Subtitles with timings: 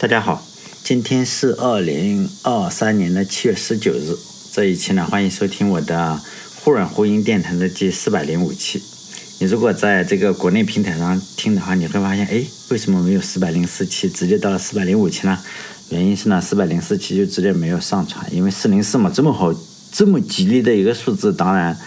[0.00, 0.42] 大家好，
[0.82, 4.16] 今天是二零二三年的七月十九日，
[4.50, 6.18] 这一期呢，欢迎收听我的
[6.56, 8.80] 忽软忽音电台的第四百零五期。
[9.40, 15.38] 你如果在这个国内平台上听的话，你会发现，哎，为什么没有四百零四期，直接到了四百零五期呢？
[15.90, 19.54] 原因是呢，四百零四期就直接没有上传，因为四零四嘛，这么好，
[19.92, 21.78] 这么吉利的一个数字，当然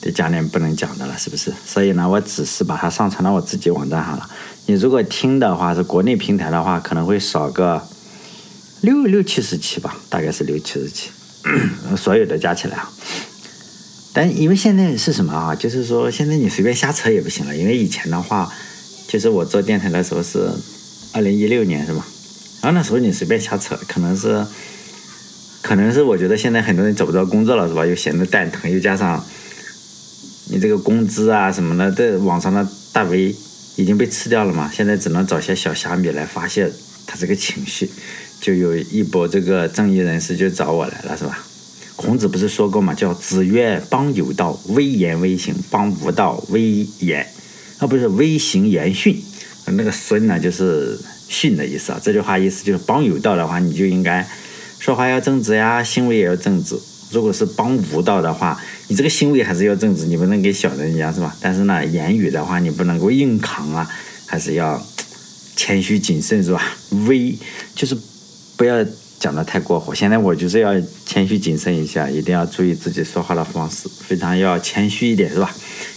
[0.00, 1.52] 得讲点不能讲的了，是不是？
[1.66, 4.28] 所以呢，我只是把它上传到我自己网站上了。
[4.66, 7.86] 你如果听的话是国内平台的话，可能会少个
[8.80, 11.10] 六六七十期吧，大概是六七十期，
[11.96, 12.90] 所有的加起来啊。
[14.12, 15.54] 但因为现在是什么啊？
[15.54, 17.56] 就是说现在你随便瞎扯也不行了。
[17.56, 18.50] 因为以前的话，
[19.06, 20.50] 就是我做电台的时候是
[21.12, 22.04] 二零一六年是吧？
[22.62, 24.44] 然后那时候你随便瞎扯，可能是
[25.62, 27.86] 可能是我觉得现在很多人找不到工作了是吧？
[27.86, 29.24] 又闲得蛋疼，又加上
[30.50, 33.34] 你这个工资啊什么的，这网上的大 V。
[33.76, 34.70] 已经被吃掉了嘛？
[34.70, 36.70] 现在只能找些小虾米来发泄
[37.06, 37.88] 他这个情绪，
[38.38, 41.38] 就有一波这个正义人士就找我来了，是吧？
[41.96, 47.26] 孔子不是说过嘛，叫子曰：“邦有道，威严威行；邦无道，威严
[47.78, 49.22] 啊，不是威行严训。”
[49.64, 52.00] 那个“孙”呢，就是训的意思啊。
[52.02, 54.28] 这句话意思就是，邦有道的话，你就应该
[54.78, 56.78] 说话要正直呀，行为也要正直。
[57.10, 61.36] 如果是帮无道的话，你这个行为还是要正直，你不能跟小人一样，是吧？
[61.40, 63.88] 但是呢，言语的话，你不能够硬扛啊，
[64.26, 64.80] 还是要
[65.56, 66.62] 谦虚谨慎，是吧？
[67.06, 67.36] 微
[67.74, 67.96] 就是
[68.56, 68.84] 不要
[69.18, 69.94] 讲的太过火。
[69.94, 70.72] 现在我就是要
[71.04, 75.54] 谦虚谨慎一下，一定要注意自己说话的方式，非常要谦虚一点，是吧？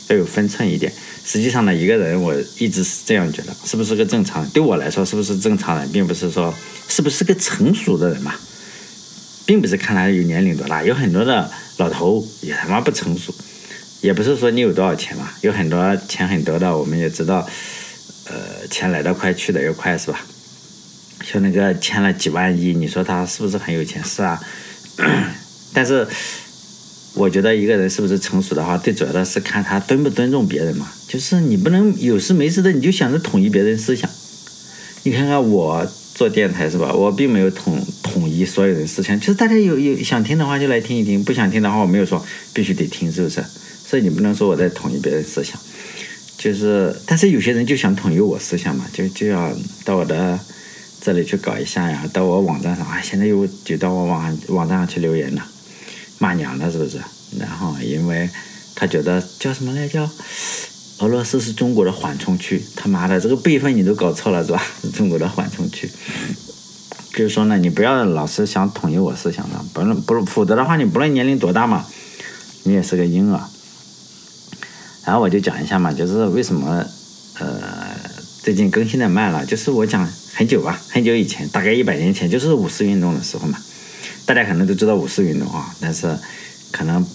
[0.09, 0.91] 要有分寸一点。
[1.25, 4.45] 实际上呢，一个人我一直是这样觉得，是不是个正常？
[4.50, 6.53] 对我来说，是不是正常人，并不是说
[6.89, 8.34] 是不是个成熟的人嘛？
[9.54, 13.32] 并不是看他有年龄多大，有很多的老头也他妈不成熟，
[14.02, 17.48] 也不是说你有多少钱嘛，有很多钱很多的，我们也知道，
[18.26, 20.26] 呃，钱来得快去得又快，是吧？
[21.24, 24.04] 像那个欠了几万亿，你说他是不是很有钱？
[24.04, 24.42] 是啊，
[25.72, 26.08] 但是
[27.14, 34.09] 我觉得一个人是不是成熟的话，最主要的是看他尊不尊重别人嘛，就是你不能有事没事的你就想着统一别人思想，
[35.03, 35.88] 你看看我。
[36.16, 36.94] 做电台是吧？
[36.94, 43.44] 我并没有统统一所有人思想，就是大家有有想听的话就来听一听，不想听的话我没有说必须得听，是不是？
[43.88, 45.59] 所以你不能说我在统一别人思想，
[46.38, 49.52] 就是，但是有些人就想统一我思想嘛，就就要
[49.84, 50.40] 到我的
[51.02, 55.44] 这里去搞一下呀，到我网站上啊，现在又就到我网网站上去留言了，
[56.19, 57.02] 骂娘了是不是？
[57.40, 58.29] 然后因为
[58.75, 60.07] 他觉得叫什么来着？
[61.00, 64.63] 俄罗斯是中国的缓冲区，他妈的这个辈分你都搞错了是吧？
[64.96, 65.90] 中国的缓冲区，
[67.13, 71.85] 就是说呢，你不要老是想统一我思想的，不论不否则的话，你不论年龄多大嘛，
[72.63, 73.40] 你也是个婴儿。
[75.06, 76.84] 然后我就讲一下嘛，就是为什么
[77.40, 77.62] 呃
[78.41, 83.59] 最近更新的慢了，就是我讲很久吧，很久以前，大概一百年前，就是五四运动的时候嘛，
[84.25, 86.18] 大家可能都知道五四运动啊，但是
[86.72, 87.06] 可能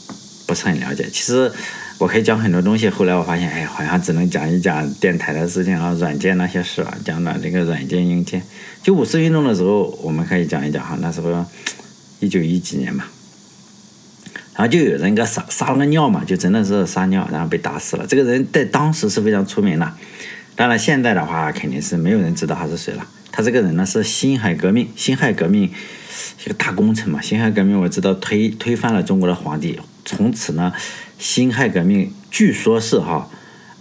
[0.47, 1.53] 不是很了解，其实。
[1.98, 8.41] 我可以讲很多东西，后来我发现，哎，好像只能讲一讲电台的事情啊，软件那些事啊，讲讲这个软件硬件。
[8.82, 11.44] 就五四运动的时候，我们可以讲一讲哈，那时候
[12.20, 13.04] 一九一几年嘛，
[14.54, 18.06] 然后就有人个撒撒了个尿嘛，就真的是撒尿，然后被打死了。
[18.06, 19.92] 这个人在当时是非常出名的，
[20.54, 23.04] 当然现在的话肯定是没有人知道他是谁了。
[23.32, 25.64] 他这个人呢是辛亥革命，辛亥革命
[26.44, 30.72] 一个大工程嘛，辛亥革命我知道推推翻了中国的皇帝，从此呢。
[31.19, 33.28] 辛亥革命据说是哈，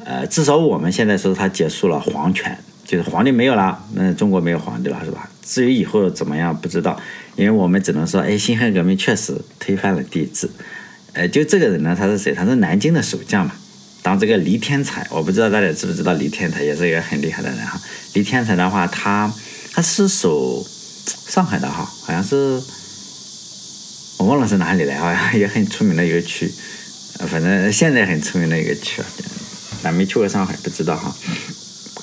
[0.04, 5.30] 呃，至少我们现在说它结束了皇权，就是皇帝没有了，那中国没有皇帝了，是吧？
[5.44, 7.00] 至于以后怎么样，不知道，
[7.36, 10.50] 因为我们只能说，哎，辛亥革命确实推翻了帝制，
[11.14, 12.34] 呃，就这个人呢，他是谁？
[12.34, 13.52] 他是南京的守将嘛，
[14.02, 17.80] 当这个黎天才，我不知道大家知不知道黎天才也是一个很厉害的人哈。
[18.14, 19.32] 黎天才的话，他
[19.74, 20.66] 他是守
[21.06, 22.60] 上海的哈，好像是
[24.18, 26.52] 我忘了是哪里来，好像也很出名的一个区。
[27.28, 29.02] 反正现在很出名的一个区，
[29.82, 31.16] 咱没去过上海，不知道哈。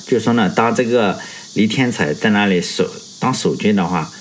[0.06, 1.18] 就说呢，当这个
[1.54, 2.88] 黎天才在那里守
[3.18, 4.12] 当守军的话，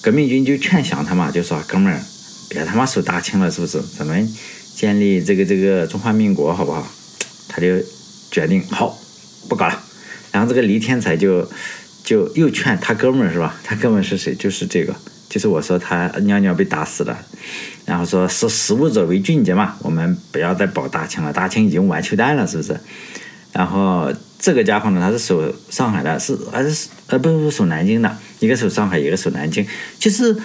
[0.00, 2.00] 革命军就劝降他嘛，就说哥们儿，
[2.48, 3.80] 别他妈守大清了，是不是？
[3.96, 4.28] 咱们
[4.74, 6.86] 建立这个这个中华民国好不好？
[7.48, 7.78] 他就
[8.30, 8.98] 决定好，
[9.48, 9.82] 不搞了。
[10.30, 11.48] 然后这个黎天才就
[12.04, 13.60] 就又劝他哥们儿是吧？
[13.62, 14.34] 他哥们儿是谁？
[14.34, 14.94] 就是这个。
[15.32, 17.16] 就是我说他尿尿被打死了，
[17.86, 22.78] 然后说是食物者为俊杰嘛，我们不要再保大清了，大清已经完球蛋了，是不是？
[23.50, 29.66] 然后这个家伙呢，他是守上海的，是还是呃不不守南京的，一个守上海，一个守南京。
[29.98, 30.36] 就是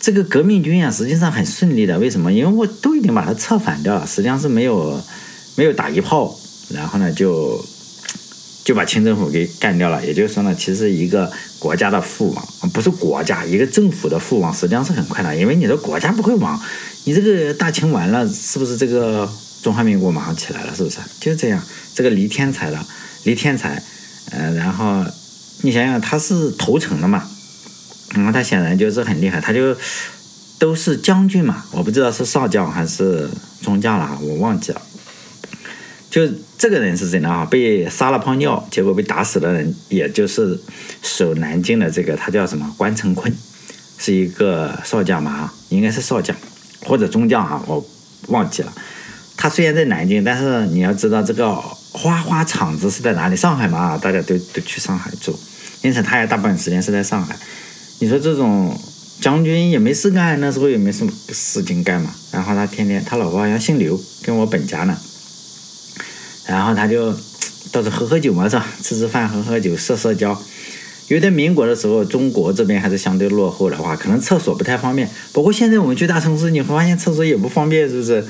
[0.00, 2.30] 这个革命军啊，实际上很顺利的，为什么？
[2.30, 5.02] 因为我都已经把他策反掉了，实际上是没有
[5.56, 6.38] 没有打一炮，
[6.74, 7.64] 然后呢就
[8.66, 10.04] 就把清政府给干掉了。
[10.04, 11.30] 也就是说呢，其实一个
[11.60, 16.60] 国家的覆亡，不是国家，一个政府的覆亡，实际上是很快的，因为你的国家不会亡，
[17.04, 19.30] 你这个大清完了，是不是这个
[19.62, 20.74] 中华民国马上起来了？
[20.74, 20.98] 是不是？
[21.20, 21.62] 就这样，
[21.94, 22.84] 这个黎天才了，
[23.22, 23.80] 黎天才，
[24.32, 25.04] 呃，然后
[25.62, 27.22] 你想想，他是投诚的嘛，
[28.14, 29.76] 然后他显然就是很厉害，他就
[30.58, 33.30] 都是将军嘛，我不知道是少将还是
[33.62, 34.82] 中将了，我忘记了。
[36.08, 36.22] 就
[36.56, 37.28] 这个人是谁呢？
[37.28, 40.58] 啊，被撒了泡尿，结果被打死的人，也就是
[41.02, 42.72] 守南京的这个，他叫什么？
[42.78, 43.30] 关成坤，
[43.98, 45.52] 是一个少将嘛？
[45.68, 46.34] 应该是少将
[46.84, 47.84] 或者中将啊，我
[48.28, 48.72] 忘记了。
[49.36, 51.54] 他虽然在南京，但是你要知道这个
[51.92, 53.36] 花花厂子是在哪里？
[53.36, 55.38] 上海嘛，大家都都去上海住，
[55.82, 57.36] 因此他也大部分时间是在上海。
[57.98, 58.78] 你说这种
[59.20, 62.10] 将军也没事干，那时候也没什么事情干嘛。
[62.30, 64.96] 然后他天天，他老婆好像姓刘，跟我本家呢。
[66.46, 67.12] 然后他就
[67.72, 68.66] 到处喝喝酒嘛，是吧？
[68.82, 70.30] 吃吃饭，喝喝酒，社社交。
[71.08, 75.08] 因为在民国的时候，中国这边还是相对落后的话，可能厕所不太方便。
[75.32, 78.24] 不过现在我们去大城市，你会发现厕所也不方便，是不是？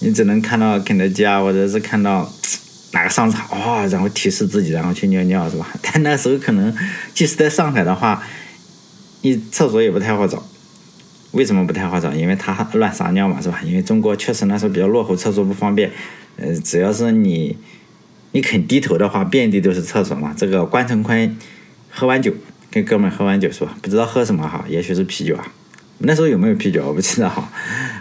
[0.00, 2.32] 你只能看到肯德基啊，或者是看到
[2.92, 5.68] 哪个商场哇，然后提示自己，然后去尿尿，是吧？
[5.82, 6.74] 但那时候可能，
[7.12, 8.22] 即使在上海的话，
[9.20, 10.42] 你厕所也不太好找。
[11.32, 12.10] 为什么不太好找？
[12.14, 13.60] 因为他乱撒尿嘛，是吧？
[13.62, 15.92] 因为中国确实那时候比较落后，厕所不方便。
[16.40, 17.58] 呃，只要是你，
[18.30, 20.32] 你肯低头的话，遍地都是厕所嘛。
[20.36, 21.36] 这个关成坤
[21.90, 22.32] 喝完酒，
[22.70, 23.76] 跟哥们喝完酒是吧？
[23.82, 25.52] 不知道喝什么哈，也许是啤酒啊。
[25.98, 27.50] 那时候有没有啤酒我不知道哈，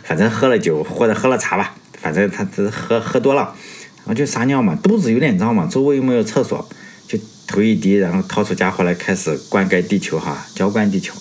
[0.03, 3.55] 反正喝了酒或者喝了茶吧，反正他他喝喝多了，
[3.97, 6.69] 然后就撒尿嘛，肚子有点胀嘛，周围又没有厕所，
[7.07, 7.17] 就
[7.47, 11.11] 头一低，然后掏出家伙来开始灌溉地球哈，浇灌地球。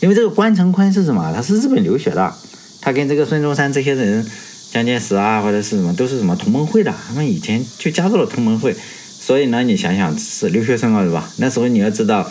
[0.00, 1.30] 因为这个关成坤是什么？
[1.34, 2.32] 他是日本留学的，
[2.80, 4.26] 他跟这个孙中山这些人。
[4.72, 8.74] 蒋介石啊，或者是什么，都是什么同盟会的，他们以前就加入了同盟会，
[9.20, 11.28] 所以呢，你想想是留学生啊，是吧？
[11.38, 12.30] 那时候你要知道，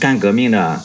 [0.00, 0.82] 干革命的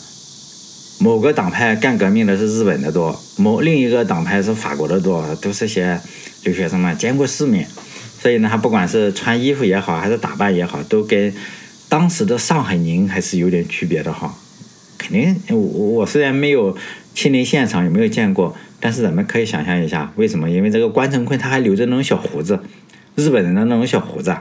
[1.00, 6.00] 某个党派干革命的是日本的多，某另一个党派是法国的多，都是些
[6.44, 7.68] 留学生嘛，见过世面，
[8.22, 11.34] 所以呢，他不管是穿衣服也好，还是打扮也好，都跟
[11.88, 14.38] 当时的上海人还是有点区别的哈。
[14.98, 16.76] 肯定，我我虽然没有
[17.16, 18.56] 亲临现场，也没有见过。
[18.80, 20.48] 但是咱们可以想象一下，为什么？
[20.48, 22.60] 因为这个关成坤他还留着那种小胡子，
[23.16, 24.36] 日本人的那种小胡子。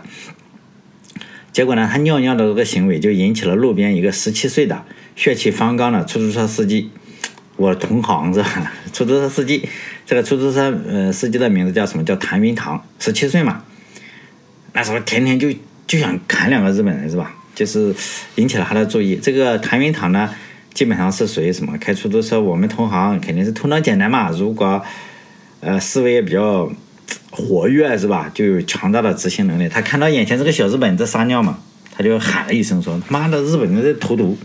[1.53, 4.85] 结果呢，他尿尿的这个行为就引起了路边一个十七岁的
[5.15, 6.91] 血气方刚的出租车司机，
[7.56, 8.73] 我同行是吧？
[8.93, 9.67] 出租车司机，
[10.05, 12.05] 这个出租车呃司机的名字叫什么？
[12.05, 13.62] 叫谭云堂，十七岁嘛。
[14.73, 15.49] 那时候天天就
[15.87, 17.35] 就想砍两个日本人是吧？
[17.55, 17.94] 就是
[18.35, 19.15] 引起了他的注意。
[19.15, 20.35] 这个谭云堂呢？
[20.75, 21.79] 基本上是属于什么？
[21.79, 24.29] 开出租车，我们同行肯定是头脑简单嘛。
[24.32, 24.82] 如果
[25.61, 26.69] 呃思维也比较
[27.31, 28.29] 活跃，是吧？
[28.35, 29.69] 就有强大的执行能力。
[29.69, 31.61] 他看到眼前这个小日本在撒尿嘛，
[31.93, 34.37] 他就喊了一声说：“妈的，日本人在投毒！”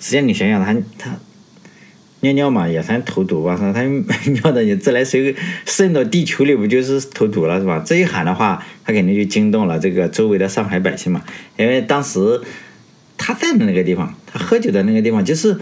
[0.00, 1.16] 实际上你想想，他他
[2.20, 3.56] 尿尿嘛也算投毒吧？
[3.56, 3.72] 是吧？
[3.72, 3.82] 他
[4.30, 7.80] 尿的你自来水渗到地球里，不就是投毒了是吧？
[7.86, 11.22] 这一喊的话，他肯定就惊动了这个周围的上海百姓嘛，
[11.56, 12.40] 因为当时。
[13.18, 15.58] 他在的那个地方，他喝酒的那个地方，就是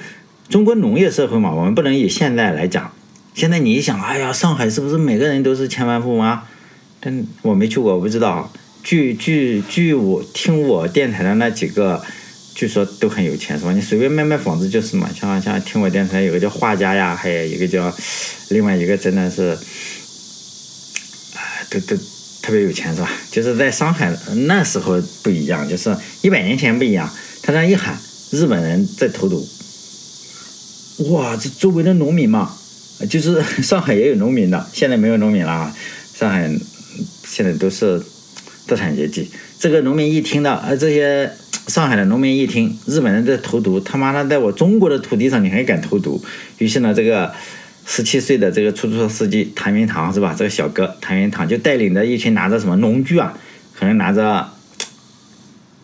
[0.48, 1.52] 中国农业社会嘛。
[1.52, 2.92] 我们不能以现在来讲。
[3.34, 6.48] 现在你一想，哎呀，上海是不是每个人都是千万富翁啊？
[7.00, 8.50] 但我没去过，我不知道。
[8.82, 12.02] 据据据我听我电台的那几个，
[12.54, 13.72] 据说都很有钱，是吧？
[13.72, 15.10] 你随便卖卖房子就是嘛。
[15.14, 17.94] 像像听我电台有个叫画家呀，还有一个叫
[18.48, 19.50] 另外一个真的是，
[21.34, 21.96] 啊，都都
[22.40, 23.10] 特别有钱，是吧？
[23.30, 24.10] 就是在上海
[24.46, 27.06] 那时候不一样，就是一百年前不一样。
[27.46, 27.96] 他这样一喊，
[28.32, 29.48] 日本人在投毒，
[31.12, 31.36] 哇！
[31.36, 32.52] 这周围的农民嘛，
[33.08, 35.72] 就是上海也有农民的，现在没有农民了啊。
[36.12, 36.50] 上海
[37.24, 38.02] 现在都是
[38.66, 39.30] 资产阶级。
[39.60, 41.30] 这个农民一听到，呃，这些
[41.68, 46.20] 上海的农民一听，日本人在投毒，他妈的，在我中国的土地上你还敢投毒？
[46.58, 47.32] 于是呢，这个
[47.86, 50.34] 十七岁的这个出租车司机谭云堂是吧？
[50.36, 53.38] 这个小哥谭云堂就带领着一群拿着什么农具啊，
[53.72, 54.55] 可能拿着。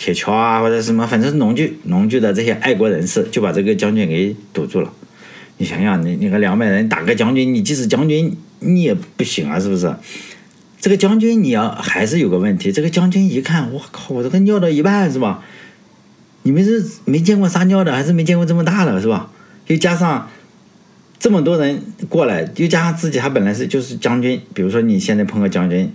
[0.02, 4.92] 铁锹啊，或者什么，反正是农具，农具的这些爱国人士就把这个将军给堵住了。
[5.58, 9.94] 你想想，你你个两百人打个将军，你即使将军你也不行啊，是不是？
[10.80, 15.44] 这个将军你要还是有个问题，这个将军一看，我靠，我这个尿到一半是吧？
[16.42, 19.30] 你们是没见过撒尿的，还是没见过这么大的是吧？
[19.68, 20.28] 又加上
[21.20, 25.92] 这么多人过来，又加上自己他本来是就是将军，比如说你现在碰个将军，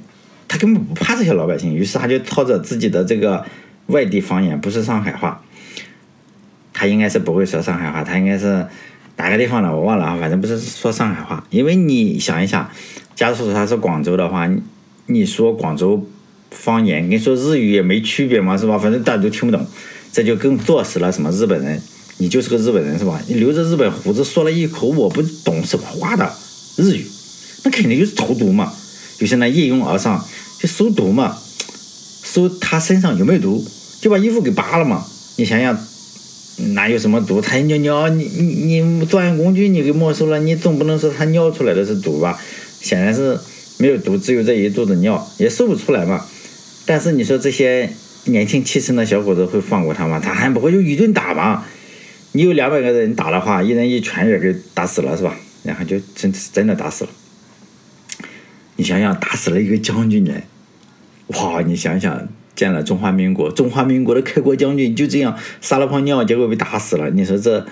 [0.47, 3.43] 他根本不怕这些老百姓，于是他就操着自己的这个。
[3.87, 5.41] 外地方言不是上海话，
[6.73, 8.65] 他应该是不会说上海话，他应该是
[9.15, 11.45] 哪个地方的我忘了啊，反正不是说上海话。
[11.49, 12.69] 因为你想一想，
[13.15, 14.49] 假如说他是广州的话，
[15.07, 16.07] 你说广州
[16.51, 18.77] 方言，跟说日语也没区别嘛，是吧？
[18.77, 19.65] 反正大家都听不懂，
[20.11, 21.81] 这就更坐实了什么日本人，
[22.17, 23.21] 你就是个日本人，是吧？
[23.27, 26.31] 你留着日本胡子，说了一口我不懂什么话的
[26.75, 27.07] 日语，
[27.63, 28.73] 那肯定就是投毒嘛。
[29.19, 30.23] 有些人一拥而上
[30.59, 31.35] 就搜毒嘛，
[32.23, 33.65] 搜他身上有没有毒，
[33.99, 35.05] 就把衣服给扒了嘛。
[35.37, 35.77] 你想想，
[36.73, 37.39] 哪有什么毒？
[37.39, 42.39] 他尿尿，你你你作案工具你给没收了，你总不能说他尿出来的是毒吧？
[42.81, 43.39] 显然是
[43.77, 46.25] 没有毒，只有这一肚子尿，也搜不出来嘛。
[46.85, 47.89] 但是你说这些
[48.25, 50.19] 年轻气盛的小伙子会放过他吗？
[50.19, 51.63] 他还不会就一顿打吗？
[52.31, 55.35] 你有两百个人打的话，一人一拳也给打死了是吧？
[55.63, 57.09] 然后就真真的打死了。
[58.77, 60.33] 你想想，打死了一个将军呢，
[61.27, 61.61] 哇！
[61.61, 62.27] 你想想。
[62.57, 67.11] 建了中华民国，中华民国的开国将军就这样撒了泡尿，结果被打死了。
[67.11, 67.63] 你说这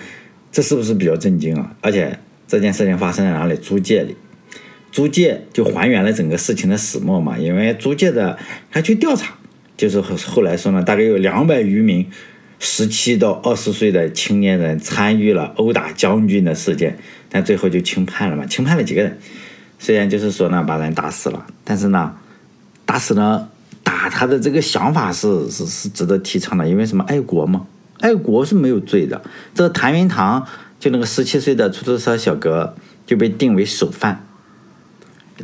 [0.52, 1.74] 这是不是比较震惊啊？
[1.80, 2.16] 而且
[2.46, 3.56] 这件事情发生在哪里？
[3.56, 4.16] 租界里，
[4.92, 7.36] 租界就还原了整个事情的始末嘛。
[7.36, 8.38] 因为租界的
[8.70, 9.34] 他去调查，
[9.76, 12.06] 就是后后来说呢，大概有两百余名
[12.60, 16.96] 十七到二十岁的青年人参与了殴打将军的事件，
[17.28, 18.46] 但最后就轻判了嘛。
[18.46, 19.18] 轻判了几个人，
[19.80, 22.14] 虽然就是说呢把人打死了，但是呢
[22.84, 23.50] 打死了。
[23.86, 27.04] 打他的这个想法是是是值得提倡的，因为什么？
[27.04, 27.64] 爱国嘛，
[28.00, 29.22] 爱国是没有罪的。
[29.54, 30.44] 这个谭云堂
[30.80, 32.74] 就那个十七岁的出租车小哥
[33.06, 34.26] 就被定为首犯，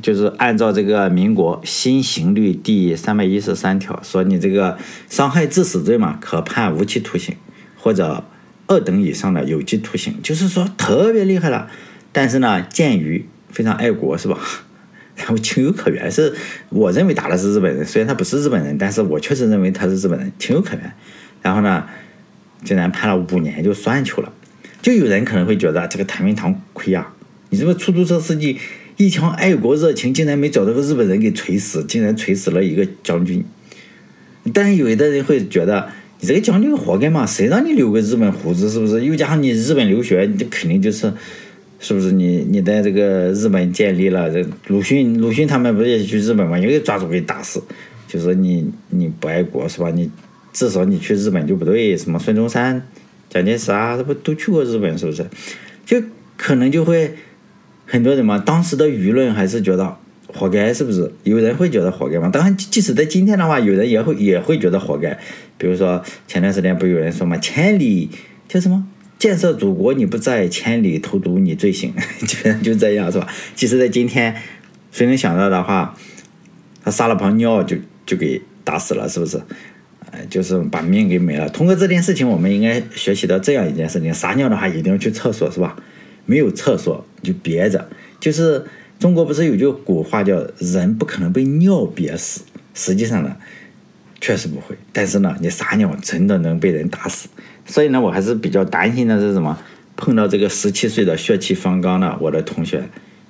[0.02, 4.76] 就是按照这个民国新刑律第三百一十三条说，你这个
[5.08, 7.36] 伤害致死罪嘛，可判无期徒刑
[7.76, 8.24] 或者
[8.66, 11.68] 二等以上的有期徒刑，就是说特别厉害了。
[12.10, 14.36] 但是呢，鉴于非常爱国，是吧？
[15.14, 16.32] 然后情有可原，是
[16.70, 20.92] 我认为打的是日本人，虽然他不是日本人，但是我确实认为他是日本人，情有可原。
[21.42, 21.84] 然后呢，
[22.64, 24.32] 竟然判了五年就算球了。
[24.80, 27.14] 就有人可能会觉得这个谭明堂亏啊，
[27.50, 28.56] 你这个出租车司机
[28.96, 33.44] 一腔爱国热情，竟然没找到个日本人给锤死，竟然锤死了一个将军。
[34.52, 35.88] 但有的人会觉得
[36.20, 39.04] 你这个将军活该嘛，谁让你留个日本胡子，是不是？
[39.04, 41.12] 又加上你日本留学，你肯定就是。
[41.82, 44.30] 是不是你你在这个日本建立了？
[44.30, 46.56] 这鲁迅鲁迅他们不是也去日本吗？
[46.56, 47.60] 也给抓住给打死。
[48.06, 49.90] 就说你你不爱国是吧？
[49.90, 50.08] 你
[50.52, 51.96] 至少你去日本就不对。
[51.96, 52.86] 什么孙中山、
[53.28, 54.96] 蒋介石啊，这不都去过日本？
[54.96, 55.26] 是不是？
[55.84, 56.00] 就
[56.36, 57.14] 可能就会
[57.84, 58.38] 很多人嘛。
[58.38, 59.96] 当时的舆论还是觉得
[60.28, 61.10] 活该，是不是？
[61.24, 62.30] 有人会觉得活该吗？
[62.32, 65.18] 当然，即使在今天的话，有人也会也会觉得活该。
[65.58, 68.08] 比如说前段时间不有人说嘛，千里
[68.46, 68.86] 叫什么？
[69.18, 71.94] 建设祖国你不在，千里投毒你罪行，
[72.26, 73.28] 基本上就这样是吧？
[73.54, 74.34] 其实，在今天，
[74.90, 75.96] 谁能想到的话，
[76.84, 79.40] 他撒了泡尿就就给打死了，是不是？
[80.10, 81.48] 呃，就是把命给没了。
[81.48, 85.76] 通过这件事情，我们应该学习到这样一件事情：撒尿的话一定要去厕所，是吧？
[86.26, 87.88] 没有厕所就憋着。
[88.20, 88.64] 就是
[88.98, 92.42] 中国不是有句古话叫“人不可能被尿憋死”，
[92.74, 93.36] 实际上呢，
[94.20, 94.76] 确实不会。
[94.92, 97.28] 但是呢，你撒尿真的能被人打死。
[97.66, 99.58] 所以呢，我还是比较担心的是什么？
[99.96, 102.82] 碰到这个十七岁的血气方刚的我的同学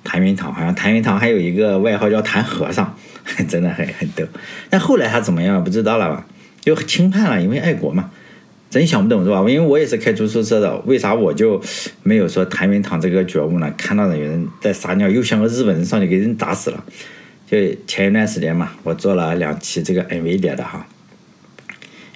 [0.03, 2.95] 谭云堂，好像谭云堂还有一个外号叫谭和尚，
[3.47, 4.23] 真的很很逗。
[4.69, 6.25] 但后来他怎么样不知道了吧？
[6.61, 8.09] 就轻判了，因为爱国嘛。
[8.69, 9.37] 真想不懂是吧？
[9.41, 11.61] 因为我也是开出租车的，为啥我就
[12.01, 13.71] 没有说谭云堂这个觉悟呢？
[13.77, 16.83] 看到有人在撒尿，又像个日本人上去给人打死了。
[17.45, 20.87] 就前一段时间嘛，我做了两期这个 NVIDIA 的哈。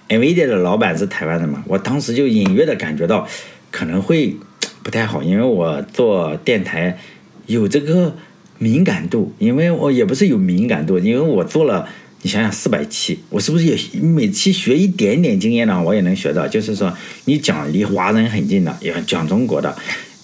[0.09, 1.63] NVIDIA 的老板是台湾的嘛？
[1.67, 3.27] 我当时就隐约的感觉到
[3.71, 4.35] 可能会
[4.81, 6.97] 不太好，因为我做电台
[7.45, 8.15] 有这个
[8.57, 11.89] 敏感度，因为我也不是有敏感度，因为我做了，
[12.21, 15.83] 你想想四百期，我是不是也每期学一点点经验呢？
[15.83, 16.95] 我也能学到，就是说
[17.25, 19.77] 你讲离华人很近的，也讲中国的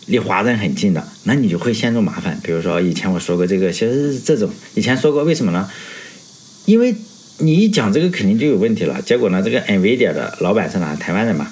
[0.07, 2.39] 离华人很近的，那你就会陷入麻烦。
[2.41, 5.69] 比如说以前我说过这个，其实是这种以前说过，为什么呢？
[6.65, 6.95] 因为。
[7.43, 9.01] 你一讲这个肯定就有问题了。
[9.01, 10.95] 结果呢，这个 NVIDIA 的老板是哪？
[10.95, 11.51] 台湾人嘛。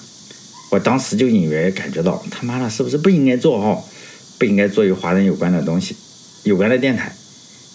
[0.72, 3.84] 我当时就隐约感觉到，他妈的，是不是不应该做哈？
[4.40, 5.94] 不应该做与华人有关的东西，
[6.44, 7.14] 有关的电台。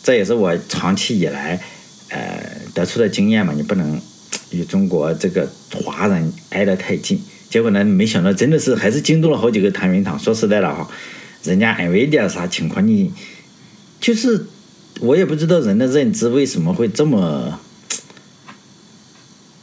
[0.02, 1.60] 这也是我长期以来，
[2.08, 2.42] 呃，
[2.72, 3.52] 得出的经验嘛。
[3.52, 4.00] 你不能
[4.50, 7.20] 与中国这个华人挨得太近。
[7.50, 10.18] 结果呢，没想到真的是还是惊动了好几个谭云堂。
[10.18, 10.88] 说实在的哈，
[11.42, 12.88] 人家 NVIDIA 啥情况？
[12.88, 13.12] 你
[14.00, 14.46] 就是
[15.00, 17.60] 我也不知道人的认知为什么会这么。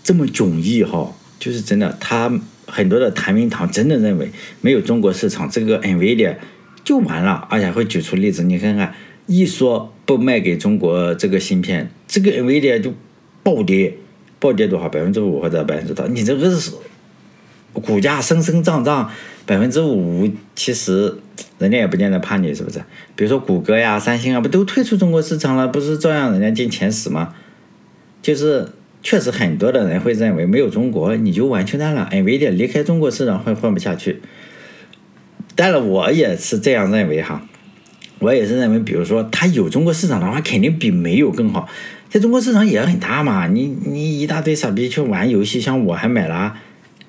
[0.03, 1.97] 这么迥异哈，就是真的。
[1.99, 2.31] 他
[2.67, 4.29] 很多的谭云堂真的认为
[4.61, 6.35] 没有中国市场，这个 NVIDIA
[6.83, 8.43] 就完了，而且会举出例子。
[8.43, 8.93] 你看看，
[9.25, 12.93] 一说不卖给中国这个芯片，这个 NVIDIA 就
[13.41, 13.95] 暴跌，
[14.39, 14.89] 暴跌多少？
[14.89, 16.11] 百分之五或者百分之多少？
[16.11, 16.71] 你这个是
[17.71, 19.09] 股价升升涨涨
[19.45, 21.15] 百分之五，其实
[21.57, 22.79] 人家也不见得怕你，是不是？
[23.15, 25.67] 比如说谷歌呀、三星啊，不都退出中国市场了？
[25.67, 27.33] 不是照样人家进前十吗？
[28.21, 28.67] 就是
[29.03, 34.21] 确实很多的人会认为没有中国你就完全蛋了，NVIDIA 离开中国市场会混不下去。
[35.55, 37.45] 但是，我也是这样认为哈，
[38.19, 41.67] 我也是认为，比如说它有中国市场的话，肯定比没有更好。
[42.09, 46.55] 在中国市场也很大嘛，你你一大堆傻逼去玩游戏，像我还买了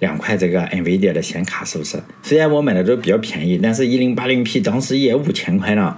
[0.00, 1.98] 两块这个 NVIDIA 的显卡，是不是？
[2.22, 5.96] 虽然我买的都比较便宜，但是一零八零 P 当时也五千块呢。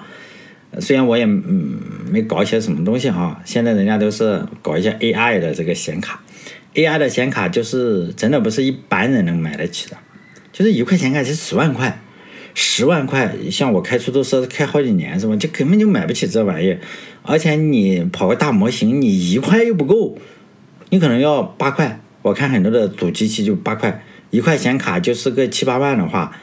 [0.81, 1.79] 虽然我也嗯
[2.11, 6.23] 没搞一些什么东西哈，现在人家都是搞一些 AI 的这个显卡
[6.75, 9.97] ，AI 的显卡就是真的不是一般人能买得起的，
[10.53, 12.01] 就是一块显卡是十万块。
[12.59, 15.37] 十万块，像我开出租车开好几年是吧？
[15.37, 16.75] 就根本就买不起这玩意，
[17.23, 20.17] 而且你跑个大模型，你一块又不够，
[20.89, 22.01] 你可能要八块。
[22.23, 26.35] 我看很多的主机器就八块，一块显卡就是个七八万的话，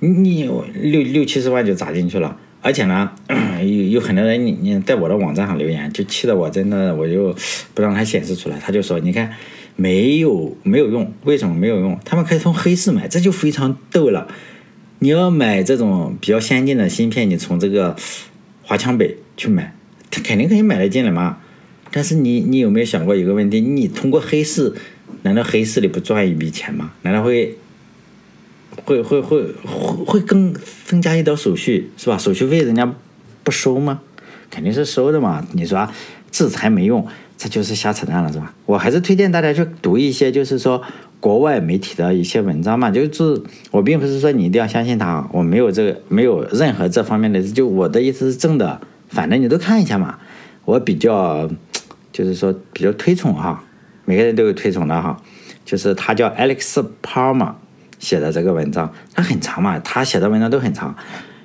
[0.00, 2.36] 你六六七十万就砸进去了。
[2.66, 3.08] 而且呢，
[3.62, 7.32] 有有很多人你你在我的网站上留言，就气得我真的我就
[7.74, 8.58] 不让它显示出来。
[8.58, 9.32] 他就说，你看
[9.76, 11.96] 没有没有用，为什么没有用？
[12.04, 14.26] 他们可以从黑市买，这就非常逗了。
[14.98, 17.94] 你要买这种比较先进的芯片，你从这个
[18.64, 19.72] 华强北去买，
[20.10, 21.38] 他肯定可以买得进来嘛。
[21.92, 23.60] 但是你你有没有想过一个问题？
[23.60, 24.74] 你通过黑市，
[25.22, 26.90] 难道黑市里不赚一笔钱吗？
[27.02, 27.56] 难道会
[28.86, 30.54] 会会会会会更
[30.86, 32.16] 增加一道手续是吧？
[32.16, 32.90] 手续费人家
[33.44, 34.00] 不收吗？
[34.50, 35.46] 肯定是收的嘛。
[35.52, 35.86] 你说
[36.30, 38.54] 制裁没用，这就是瞎扯淡了是吧？
[38.64, 40.82] 我还是推荐大家去读一些，就是说。
[41.18, 50.18] 国外媒体的一些文章嘛，就是我并不是说你一定要相信他，我没有这个没有任何这方面的，就我的意思是正的，反正你都看一下嘛。
[50.66, 51.48] 我比较
[52.12, 53.64] 就是说比较推崇哈，
[54.04, 55.20] 每个人都有推崇的哈，
[55.64, 57.54] 就是他叫 Alex Palmer
[57.98, 60.94] 写的这个文章，他很长嘛，他写的文章都很长，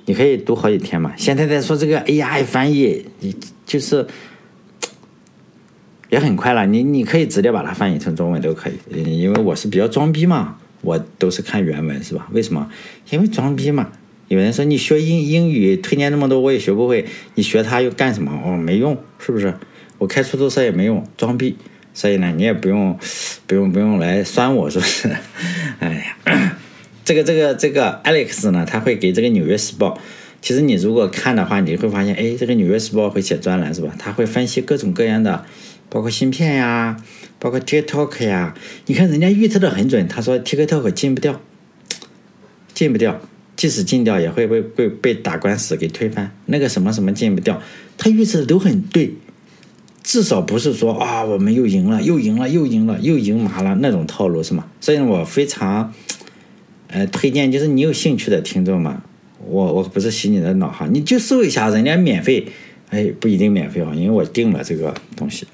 [0.06, 1.12] 你可以读好几天嘛。
[1.16, 3.34] 现在在说这个 AI 翻译，你
[3.66, 4.06] 就是。
[6.10, 12.28] 也很快了，你你可以直接把它翻译成中文都可以，因为我是比较装逼嘛，我都是看原文是吧？
[12.32, 12.68] 为什么？
[13.08, 13.88] 因为装逼嘛。
[14.28, 18.30] 有人说你学英英语推荐那么多我也学不会，你学它又干什么？
[18.44, 19.54] 哦，没用，是不是？
[19.96, 21.56] 我开出租车也没用，装逼。
[21.94, 22.98] 所以呢，你也不用
[23.46, 25.08] 不用不用来酸我，是不是？
[25.80, 26.58] 哎呀，
[27.04, 29.98] 这个这个这个 Alex 呢，他会给这个纽约时报。
[30.40, 33.94] 其实你如果看的话，你会发现，哎，这个纽约时报会写专栏是吧？
[33.98, 35.44] 他会分析各种各样的。
[35.88, 36.96] 包括芯片呀，
[37.38, 38.54] 包括 TikTok 呀，
[38.86, 40.08] 你看人家预测的很准。
[40.08, 41.38] 他说 TikTok 禁不掉，
[42.72, 43.20] 禁不掉，
[43.56, 46.34] 即使禁掉也会被被被打官司给推翻。
[46.46, 47.60] 那个什么什么禁不掉，
[47.98, 49.12] 他预测的都很对，
[50.02, 54.66] 至少不是说啊我们又赢了，又赢了，又赢了，又赢麻了那种套路是吗？
[54.80, 55.92] 所以我非常
[56.88, 59.02] 呃推荐，就是你有兴趣的听众嘛，
[59.46, 62.46] 我我不是洗你的脑哈，你就搜一下，人家免费，
[62.90, 65.46] 哎不一定免费啊，因为我订了这个东西。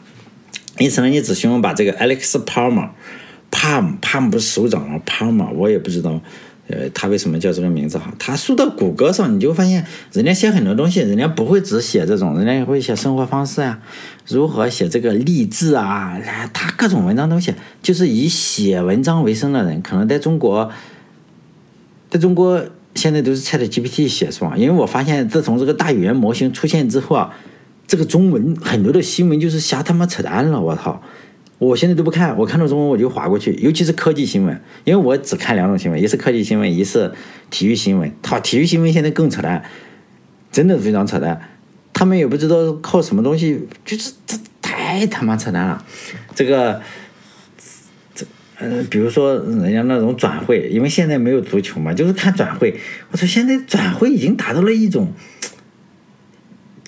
[0.79, 6.21] 因此呢，你只需要把这个 Alex Palmer，Palm，Palm 不是手掌吗？Palmer 我也不知道，
[6.69, 8.13] 呃，他为什么叫这个名字哈？
[8.19, 13.81] 他输到谷歌上，你就发现人家写很多东西，人家不会只写这种，人家也会写生活方式啊，
[14.29, 16.17] 如何写这个励志啊，
[16.53, 20.71] 他各种文章都写，就是以写文章为生的人，可能在中国，
[22.11, 24.55] 在中国现在都是 Chat GPT 写是吧？
[24.57, 27.35] 因为我发现自从这个大语言模型出现之后啊。
[27.91, 31.01] 这个中文很多的新闻就是瞎他妈扯淡了，我操！
[31.59, 37.13] 我现在都不看，我看到中文我就划过去，尤其是科技新闻，因为我只看两种新闻，一是科技新闻，一是
[37.51, 38.13] 体育新闻。
[38.23, 39.65] 操，体育新闻现在更扯淡，
[40.53, 41.41] 真的非常扯淡。
[41.93, 45.85] 他们也不知道靠什么东西，就是这太他妈扯淡了。
[46.35, 46.81] 这个，
[48.15, 48.25] 这
[48.59, 52.79] 呃，比如说人家那种转会，因为现在没有足球嘛，就是看转会。
[53.11, 55.13] 我说现在转会已经达到了一种。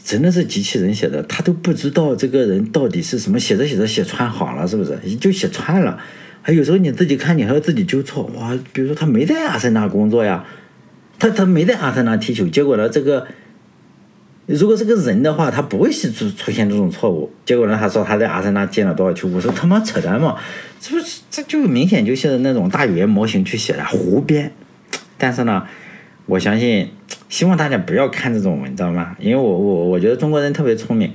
[0.05, 4.99] 真的是机器人写的，他都不知道这个人到底是什么，写着写着写串行了，是不是？
[5.17, 5.99] 就写串了。
[6.43, 8.25] 还有时候你自己看，你还要自己纠错。
[8.35, 10.45] 哇，比如说他没在阿森纳工作呀，
[11.19, 13.27] 他他没在阿森纳踢球，结果呢，这个
[14.47, 17.31] 如果是个人的话，他不会出出现这种错误。
[17.45, 20.37] 结果呢，他说他在阿森纳进了多少球，我说他妈扯淡嘛，
[20.81, 24.51] 这不是这就明显就是那种大语言模型去写的，胡编。
[25.19, 25.65] 但是呢，
[26.31, 26.88] 我相信。
[27.29, 31.12] 希望大家不要看这种文章嘛，因为我我我觉得中国人特别聪明，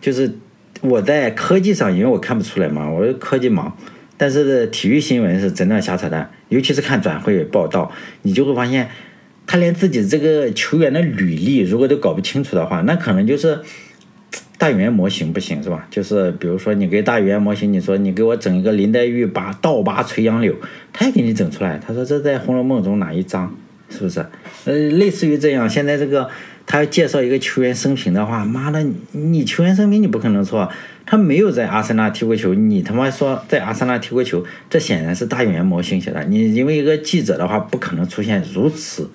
[0.00, 0.34] 就是
[0.80, 3.70] 我在科技上，因为我看不出来嘛，我是科技盲，
[4.16, 8.88] 但是体育新闻是真的瞎扯淡，尤其是看转会报道，你就会发现
[9.46, 13.60] 他连自己这个球员的履历如果都搞不清楚的话，那可能就是
[14.58, 15.86] 大语言模型不行是吧？
[15.88, 20.56] 就是比如说你给大语言模型，你说你给我整一个林黛玉拔倒拔垂杨柳，
[20.92, 23.54] 他也给你整出来，他说这在《红楼梦》中哪一章？
[23.90, 24.24] 是不是？
[24.64, 25.68] 呃，类似于这样。
[25.68, 26.28] 现在这个
[26.66, 30.70] 他要介绍一个球员生平的话，妈的，你球员生平你不可能错，
[31.06, 36.22] 他没有在阿森纳踢过球，你他妈说在阿森纳踢过球，这显然是大语言模型写的。
[36.24, 39.10] 你因为一个记者的话，不可能出现如此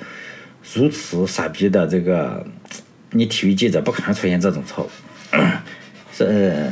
[0.74, 2.46] 如此傻逼的这个，
[3.12, 4.90] 你体育记者不可能出现这种错误。
[6.16, 6.72] 是，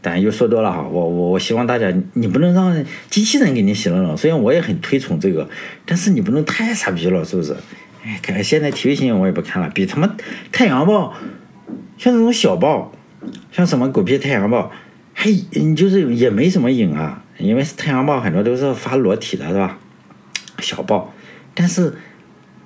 [0.00, 0.82] 但又说多了哈。
[0.82, 4.16] 我我我希望大家，你不能让机器人给你洗了脑。
[4.16, 5.48] 虽然我也很推崇这个，
[5.84, 7.56] 但是你不能太傻逼了，是不是？
[8.04, 10.06] 哎，看现在体育新闻我也不看了，比他妈
[10.52, 11.12] 《太阳报》
[11.96, 12.92] 像这种小报。
[13.50, 14.66] 像什么狗屁《太阳报》，
[15.12, 15.28] 还
[15.60, 19.76] 你就是也没什么瘾啊，因为《太阳报》很多都是发裸体的，是吧？
[20.60, 21.12] 小报，
[21.52, 21.92] 但是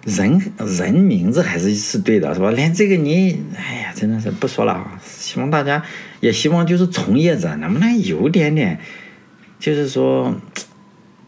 [0.04, 2.50] 人人名字还是是对的，是吧？
[2.50, 5.00] 连这个你，哎呀，真的是不说了啊！
[5.02, 5.82] 希望大家
[6.22, 8.78] 也希望就是从业者能不能有点点，
[9.58, 10.34] 就是说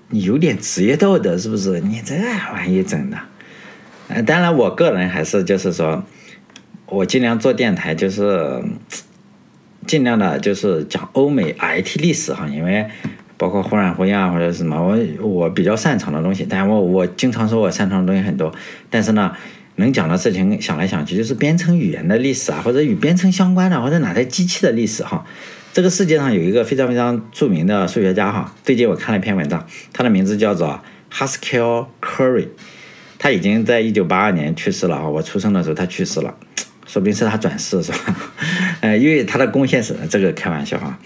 [0.09, 1.81] 你有点职业道德，是不是？
[1.81, 2.15] 你这
[2.55, 3.19] 玩意整的，
[4.09, 6.03] 呃，当然我个人还是就是说，
[6.87, 8.63] 我尽量做电台，就是。
[9.87, 12.87] 尽量的就是讲欧美 IT 历史哈，因为
[13.37, 14.97] 包括忽然忽啊或者什么，我
[15.29, 16.47] 我比较擅长的东西。
[16.49, 18.51] 但我我经常说我擅长的东西很多，
[18.89, 19.37] 但是呢，
[19.77, 25.25] 能讲的事情想来想去就是编程语言的历史啊，或者与编程相关的，或者哪台机器的历史哈。
[25.73, 30.81] 这个世界上有一个非常非常著名的数学家哈，最近我看了一篇文章，他的名字叫做
[31.13, 32.49] Haskell Curry，
[33.19, 36.35] 他已经在一九八二年去世了啊，我出生的时候他去世了。
[36.87, 37.99] 说不定是他转世是吧？
[38.83, 40.97] 呃，因为他的贡献是这个开玩笑哈，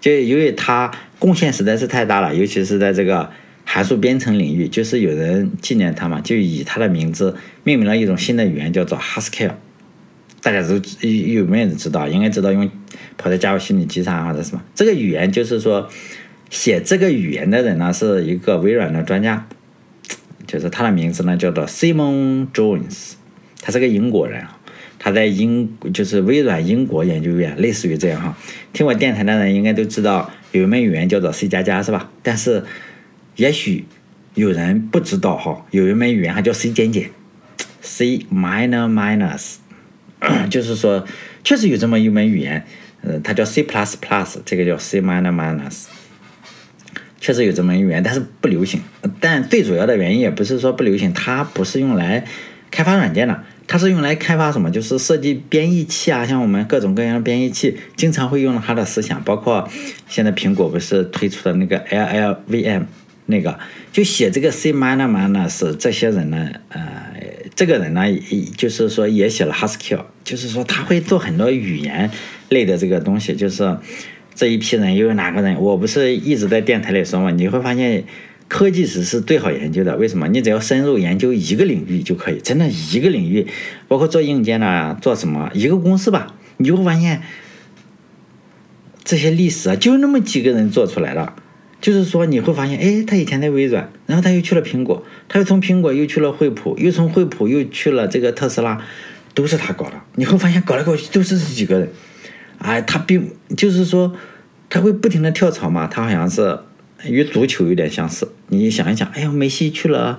[0.00, 3.30] 就因为他贡献实在是太大了，尤其是在这个
[3.70, 9.52] 函数编程领域，就是有人纪念他嘛，就以他的名字命名了一种新的语言，叫做 Haskell。
[10.40, 10.76] 大家都
[11.06, 12.08] 有没有人知道？
[12.08, 12.68] 应该知道，用
[13.18, 14.62] 跑在加速虚拟机上或者什么。
[14.74, 15.86] 这个语言就是说，
[16.48, 19.46] 写这个语言的人呢是一个微软的专家，
[20.46, 23.12] 就是他的名字呢叫做 Simon Jones，
[23.60, 24.42] 他是个英国人。
[24.98, 28.34] 他在英就是微软英国研究院，类似于这样哈。
[28.72, 32.10] 听我电台的人应该都知道有一门语言叫做 C 加加是吧？
[32.22, 32.64] 但是
[33.38, 33.84] 也许
[34.34, 37.08] 有人不知道哈，有一门语言还叫 C 减减
[37.80, 39.58] ，C minor minus，
[40.50, 41.06] 就是说
[41.44, 42.66] 确实有这么一门语言，
[43.02, 45.84] 呃，它叫 C plus plus，这个叫 C minor minus，
[47.20, 48.80] 确实有这么一门语言，但是不流行。
[49.20, 52.26] 但最主要的原因也不是说不流行，它不是用来
[52.72, 53.44] 开发软件的。
[53.68, 54.68] 它是用来开发什么？
[54.68, 59.22] 就是设计编译器啊，像我们各种各样的编译器，经常会用到它的思想。
[59.22, 59.68] 包括
[60.08, 62.84] 现在苹果不是推出的那个 LLVM
[63.30, 63.58] 那个，
[63.92, 66.80] 就写这个 C minor minus 这些人呢，呃，
[67.54, 68.02] 这个人呢，
[68.56, 72.10] 就是说也写了 Haskell，就是说他会做很多语言
[72.48, 73.34] 类的这个东西。
[73.36, 73.78] 就是
[74.34, 75.58] 这一批人又有哪个人？
[75.60, 78.04] 我不是一直在电台里说嘛，你会发现。
[78.50, 80.26] 科技史是最好研究的，为什么？
[80.28, 83.46] 你只要深入研究一个领域就可以，真的一个领域，
[83.88, 87.20] 包括做硬件呐，做什么一个公司吧，你就会发现
[89.04, 91.34] 这些历史啊，就那么几个人做出来了。
[91.80, 98.80] 就是说，你会发现，哎，他以前在微软，然后他又去了苹果，他又从苹果又去了惠普，又从惠普又去了这个特斯拉，
[99.34, 100.00] 都是他搞的。
[100.16, 101.88] 你会发现，搞来搞去都是这几个人。
[102.58, 104.14] 哎，他并就是说，
[104.68, 106.58] 他会不停的跳槽嘛，他好像是。
[107.04, 110.18] 与足球有点相似，你想一想，哎呀，梅西去了，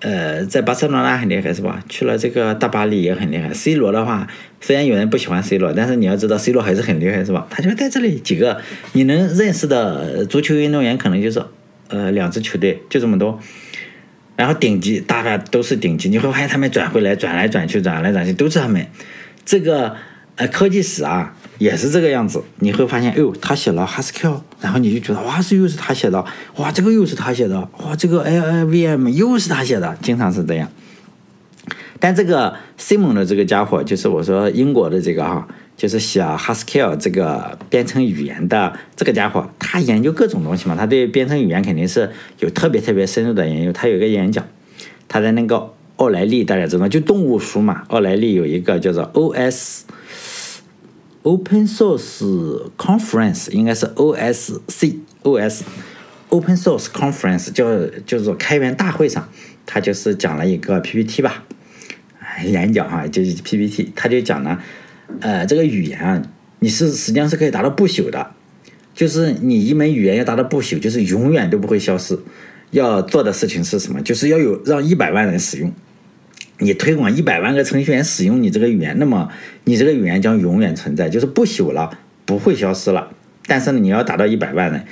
[0.00, 1.82] 呃，在巴塞罗那很厉害是吧？
[1.88, 3.52] 去了这个大巴黎也很厉害。
[3.54, 4.26] C 罗的话，
[4.60, 7.46] 虽然有人不喜欢 C 罗，但是你要知道 C 罗还是很厉害是吧？
[7.48, 8.60] 他就在这里几个
[8.92, 11.42] 你能认识的足球运动员，可能就是
[11.88, 13.40] 呃两支球队就这么多，
[14.36, 18.86] 然后顶级大概都是顶级，你会发现他们转回来转来转去转来转去都是他们，
[19.46, 19.96] 这个
[20.36, 21.34] 呃科技史啊。
[21.64, 26.22] 也是这个样子，你会发现，哎呦，他写了 Haskell，然后你就觉得，哇，这又是他写的，
[26.56, 30.68] 哇，这个又是他写的，哇，这个 L L V M 又是他写的，经常是这样。
[31.98, 43.72] 但这个 Simon 的这个家伙，就是我说英国的这个哈，就是写 Haskell 这个编程语言的这个家伙，他研究各种东西嘛，他对编程语言肯定是有特别特别深入的研究。
[43.72, 44.44] 他有一个演讲，
[45.08, 49.84] 他在那个奥莱利，大家知道就动物书嘛，奥莱利有一个叫做 O S。
[51.24, 55.62] Open Source Conference 应该是 OSC OS
[56.28, 57.64] Open Source Conference 叫
[58.06, 59.26] 叫做开源大会上，
[59.64, 61.44] 他就是讲了一个 PPT 吧，
[62.44, 64.60] 演讲哈，就是 PPT，他就讲了，
[65.20, 66.20] 呃，这个语言啊，
[66.58, 68.30] 你是实际上是可以达到不朽的，
[68.94, 72.18] 就是你一门语言要达到不朽，就是永远都不会消失。
[72.70, 74.02] 要做的事情是什么？
[74.02, 75.72] 就是要有让一百万人使用。
[76.58, 79.28] 你推广一百万个程序员使用你这个语言，那么
[79.64, 83.10] 你这个语言将永远存在，就是不朽了，不会消失了。
[83.46, 84.84] 但是呢，你要达到一百万人，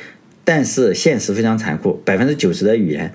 [0.44, 3.14] 但是现实非常残酷，百分之九十的语言，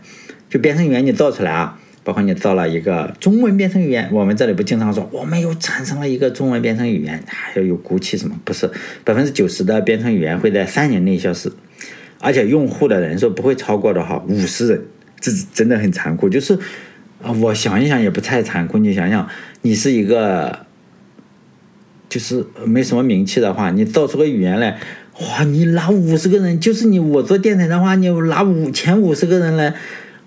[0.49, 8.39] 就编程语言你造出来啊，包括你造了一个中文编程语言，我们这里不经常说我们又产生了一个中文编程语言，还要有骨气什么？
[8.45, 8.71] 不是，
[9.03, 11.51] 百分之九十的编程语言会在三年内消失，
[12.19, 14.81] 而且用户的人数不会超过的哈五十人，
[15.19, 16.29] 这真的很残酷。
[16.29, 16.57] 就是
[17.21, 18.77] 啊，我想一想也不太残酷。
[18.77, 19.27] 你想想，
[19.61, 20.65] 你是一个
[22.09, 24.79] 就是没什么名气的话，你造出个语言来，
[25.21, 29.73] 哇，你拿五十个人，就是你我做电台的话，你拿五前五十个人来。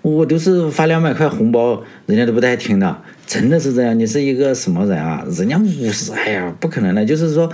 [0.03, 3.99] 我都是发两百块红包，人家都不带听的，真的是这样。
[3.99, 5.23] 你是一个什么人啊？
[5.29, 7.05] 人家五十，哎呀，不可能的。
[7.05, 7.47] 就是说，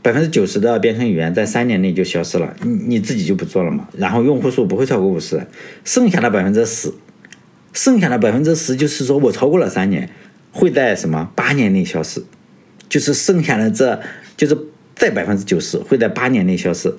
[0.00, 3.86] 百分之九十的编程语言在三年内就消失了，你你自己就不做了嘛。
[3.98, 5.46] 然后用户数不会超过五十，
[5.84, 6.90] 剩下的百分之十，
[7.76, 10.10] 剩下的百分之十就是说我超过了三年，
[10.50, 12.20] 会在什么八年内消失，
[12.88, 14.00] 就是剩下的这
[14.36, 14.58] 就是
[14.96, 16.92] 在百分之九十会在八年内消失，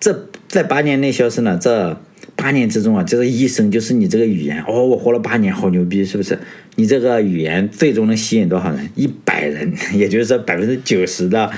[0.00, 1.58] 这在八年内消失呢？
[1.60, 2.00] 这。
[2.36, 6.36] 八年之中啊，这个一生就是你这个语言哦，我活了八年，好牛逼，是不是？
[6.74, 8.90] 你这个语言最终能吸引多少人？
[8.96, 11.48] 一百人， 也就是说百分之九十的，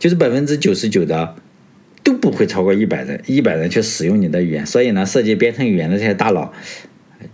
[0.00, 1.36] 就是百分之九十九的
[2.02, 4.66] 都不会超过一百人，一百人去使用你的语言。
[4.66, 6.52] 所以呢，设计编程语言的这些大佬，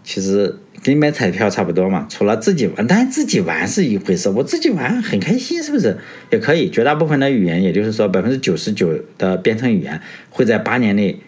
[0.02, 2.06] 其实跟买彩票差不多嘛。
[2.08, 5.96] 除了自己玩，当然自己玩是一回事，我自己玩很开心，是不是？
[6.30, 6.70] 也可以。
[6.70, 10.00] 绝大部分的语言，也就是说百分之九十九的编程语言
[10.30, 11.18] 会在八年内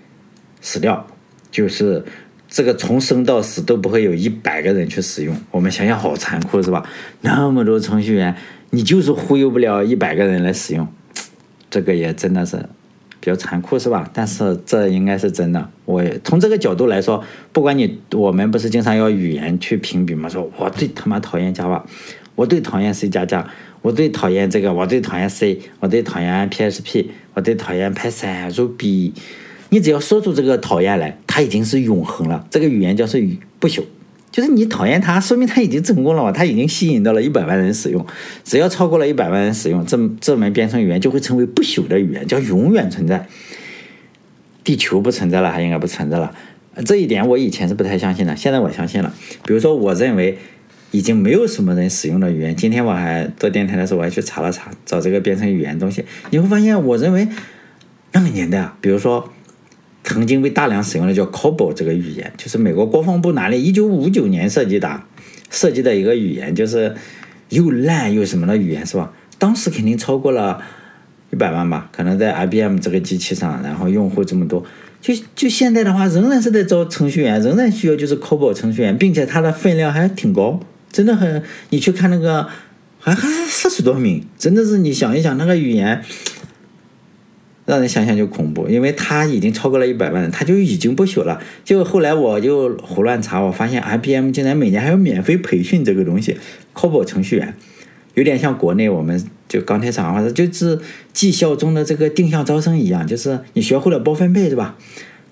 [0.60, 1.06] 死掉。
[1.50, 2.04] 就是
[2.48, 6.84] 这个从生到死都不会有一百个人去使用，我们想想好残酷是吧？
[7.20, 8.34] 那么多程序员，
[8.70, 10.88] 你就是忽悠不了一百个人来使用，
[11.70, 12.68] 这个也真的是
[13.24, 14.06] 比较残酷是吧？
[14.12, 15.66] 但是这应该是真的。
[15.86, 20.28] 我从这个角度来说，不管你我们不是经常要语言去评比吗？
[20.28, 21.80] 说我最他妈讨厌 Java，
[22.34, 23.48] 我最讨厌 C 加加，
[23.80, 29.14] 我最讨厌这个，我最讨厌 C，我最讨厌 PHP，我最讨厌 Python、ru b。
[29.70, 32.46] 你只要说出这个讨厌来，它已经是永恒了。
[32.50, 33.26] 这个语言叫是
[33.58, 33.82] 不朽，
[34.34, 38.04] 就是你讨厌它，说明它已经成功了嘛，它已经吸引到了一百万人使用。
[38.42, 43.28] 只要超过了一百万人使用，这这门编程语言就会成为不朽的语言，叫永远存在。
[44.64, 46.34] 地球不存在了，还应该不存在了。
[46.84, 49.14] 这一点我以前是不太相信的，现在我相信了。
[49.46, 50.36] 比如说，我认为
[50.90, 52.56] 已经没有什么人使用的语言。
[52.56, 57.28] 今天我还做电台的时候，我还去查了查，找这个编程语言东西，你会发现，我认为
[58.10, 59.30] 那个年代啊，比如说。
[60.14, 65.02] 曾经被大量使用的叫 COBOL 这个语言，就是美国国防部哪里一九五九年设计的，
[65.50, 66.94] 设计的一个语言，就是
[67.48, 69.12] 又烂又什么的语言，是吧？
[69.38, 70.62] 当时肯定超过了
[71.32, 74.64] 一百万吧，可能在 IBM 这个机器上，然后用户这么多，
[75.00, 80.60] 就就现在的话，仍然是在招程序员，仍然需要就是 COBOL 程序员，并且它的分量还挺高，
[80.92, 82.46] 真的很，你去看那个，
[83.00, 86.02] 还还四十多名，真的是你想一想那个语言。
[87.66, 91.40] 让人想想就恐怖，因为它已经超过了一百万人，它就已经不朽了。
[91.64, 96.36] 就后来我就胡乱查，我发现 IBM 竟然每年还有免费培训这个东西
[96.74, 97.54] ，COBOL 程序员，
[98.14, 100.78] 有点像国内我们就钢铁厂或者就是
[101.14, 104.76] 技校中的这个定向招生一样，就是你学会了包分配是吧？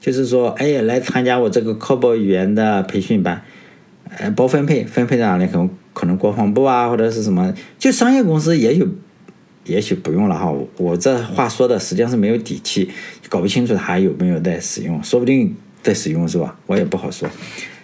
[0.01, 3.43] 就是说，哎，来参加我这个 COBOL 语言的培训班，
[4.17, 5.47] 呃，包分配，分配在哪里？
[5.47, 8.89] 可能可能国防部啊，或者是什么，就商业公司也有。
[9.65, 12.91] 也许不用了哈，我这话说的实际上是没有底气，
[13.29, 16.59] 搞不清楚他有没有在使用，说不定在使用是吧？
[16.67, 17.29] 我也不好说。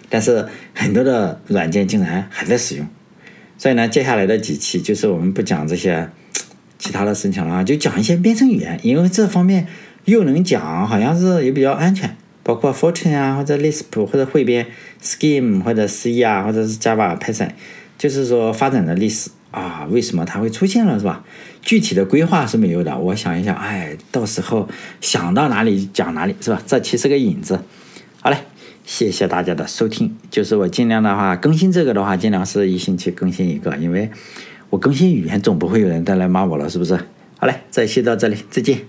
[0.09, 2.87] 但是很多的软件竟然还在使用，
[3.57, 6.09] 所以呢，接下来的几期就是我们不讲这些
[6.77, 9.67] 其他的事情了，就讲一些编程语言，因为这方面
[10.05, 14.65] 又能讲，好像是也比较安全，包括 Fortran 啊，或者 Lisp 或者汇编
[15.01, 17.51] Scheme 或者 C 啊，或者是 Java、Python，
[17.97, 19.29] 就是说发展的历史。
[19.51, 21.23] 啊，为什么它会出现了，是吧？
[21.61, 22.97] 具体的规划是没有的。
[22.97, 24.67] 我想一想，哎，到时候
[25.01, 26.61] 想到哪里讲哪里，是吧？
[26.65, 27.59] 这其实个引子。
[28.21, 28.37] 好嘞，
[28.85, 30.15] 谢谢大家的收听。
[30.29, 34.11] 就是我尽量的话更新这个的话，尽量是一星期更新一个，因为
[34.69, 36.95] 我更新语言总不会有人再来骂我了，是不是？
[37.37, 38.79] 好嘞，这期到这里，再见。